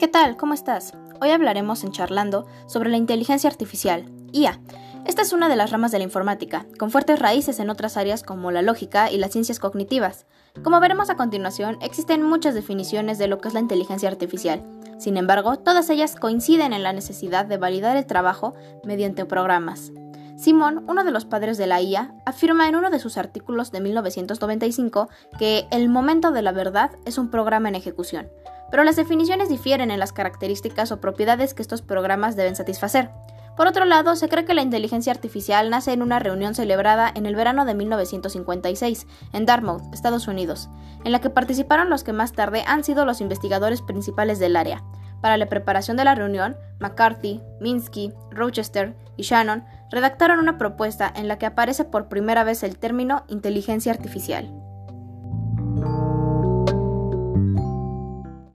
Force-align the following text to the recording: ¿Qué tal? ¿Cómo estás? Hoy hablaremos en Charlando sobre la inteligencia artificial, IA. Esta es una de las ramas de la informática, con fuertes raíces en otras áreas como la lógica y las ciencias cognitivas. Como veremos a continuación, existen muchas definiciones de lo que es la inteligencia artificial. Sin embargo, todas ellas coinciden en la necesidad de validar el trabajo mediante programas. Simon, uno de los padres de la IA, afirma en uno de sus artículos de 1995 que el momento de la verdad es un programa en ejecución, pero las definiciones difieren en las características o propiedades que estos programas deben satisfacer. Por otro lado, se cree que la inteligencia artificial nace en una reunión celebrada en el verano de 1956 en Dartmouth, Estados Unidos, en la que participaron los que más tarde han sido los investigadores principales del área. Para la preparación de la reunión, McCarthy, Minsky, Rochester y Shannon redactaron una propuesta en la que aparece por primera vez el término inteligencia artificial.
¿Qué 0.00 0.08
tal? 0.08 0.38
¿Cómo 0.38 0.54
estás? 0.54 0.94
Hoy 1.20 1.28
hablaremos 1.28 1.84
en 1.84 1.92
Charlando 1.92 2.46
sobre 2.66 2.88
la 2.88 2.96
inteligencia 2.96 3.50
artificial, 3.50 4.10
IA. 4.32 4.58
Esta 5.04 5.20
es 5.20 5.34
una 5.34 5.50
de 5.50 5.56
las 5.56 5.72
ramas 5.72 5.92
de 5.92 5.98
la 5.98 6.04
informática, 6.04 6.64
con 6.78 6.90
fuertes 6.90 7.18
raíces 7.18 7.60
en 7.60 7.68
otras 7.68 7.98
áreas 7.98 8.22
como 8.22 8.50
la 8.50 8.62
lógica 8.62 9.10
y 9.10 9.18
las 9.18 9.32
ciencias 9.32 9.58
cognitivas. 9.58 10.24
Como 10.64 10.80
veremos 10.80 11.10
a 11.10 11.16
continuación, 11.18 11.76
existen 11.82 12.22
muchas 12.22 12.54
definiciones 12.54 13.18
de 13.18 13.26
lo 13.26 13.42
que 13.42 13.48
es 13.48 13.54
la 13.54 13.60
inteligencia 13.60 14.08
artificial. 14.08 14.64
Sin 14.98 15.18
embargo, 15.18 15.58
todas 15.58 15.90
ellas 15.90 16.16
coinciden 16.16 16.72
en 16.72 16.82
la 16.82 16.94
necesidad 16.94 17.44
de 17.44 17.58
validar 17.58 17.98
el 17.98 18.06
trabajo 18.06 18.54
mediante 18.84 19.26
programas. 19.26 19.92
Simon, 20.38 20.82
uno 20.88 21.04
de 21.04 21.10
los 21.10 21.26
padres 21.26 21.58
de 21.58 21.66
la 21.66 21.82
IA, 21.82 22.14
afirma 22.24 22.66
en 22.70 22.74
uno 22.74 22.88
de 22.88 23.00
sus 23.00 23.18
artículos 23.18 23.70
de 23.70 23.82
1995 23.82 25.10
que 25.38 25.66
el 25.70 25.90
momento 25.90 26.32
de 26.32 26.40
la 26.40 26.52
verdad 26.52 26.92
es 27.04 27.18
un 27.18 27.28
programa 27.28 27.68
en 27.68 27.74
ejecución, 27.74 28.30
pero 28.70 28.84
las 28.84 28.96
definiciones 28.96 29.48
difieren 29.48 29.90
en 29.90 29.98
las 29.98 30.12
características 30.12 30.92
o 30.92 31.00
propiedades 31.00 31.54
que 31.54 31.62
estos 31.62 31.82
programas 31.82 32.36
deben 32.36 32.56
satisfacer. 32.56 33.10
Por 33.56 33.66
otro 33.66 33.84
lado, 33.84 34.16
se 34.16 34.28
cree 34.28 34.44
que 34.44 34.54
la 34.54 34.62
inteligencia 34.62 35.12
artificial 35.12 35.68
nace 35.68 35.92
en 35.92 36.02
una 36.02 36.18
reunión 36.18 36.54
celebrada 36.54 37.12
en 37.14 37.26
el 37.26 37.36
verano 37.36 37.64
de 37.64 37.74
1956 37.74 39.06
en 39.32 39.44
Dartmouth, 39.44 39.82
Estados 39.92 40.28
Unidos, 40.28 40.70
en 41.04 41.12
la 41.12 41.20
que 41.20 41.30
participaron 41.30 41.90
los 41.90 42.04
que 42.04 42.12
más 42.12 42.32
tarde 42.32 42.64
han 42.66 42.84
sido 42.84 43.04
los 43.04 43.20
investigadores 43.20 43.82
principales 43.82 44.38
del 44.38 44.56
área. 44.56 44.82
Para 45.20 45.36
la 45.36 45.46
preparación 45.46 45.96
de 45.96 46.04
la 46.04 46.14
reunión, 46.14 46.56
McCarthy, 46.78 47.42
Minsky, 47.60 48.14
Rochester 48.30 48.96
y 49.16 49.24
Shannon 49.24 49.64
redactaron 49.90 50.38
una 50.38 50.56
propuesta 50.56 51.12
en 51.14 51.28
la 51.28 51.36
que 51.36 51.46
aparece 51.46 51.84
por 51.84 52.08
primera 52.08 52.44
vez 52.44 52.62
el 52.62 52.78
término 52.78 53.24
inteligencia 53.28 53.92
artificial. 53.92 54.50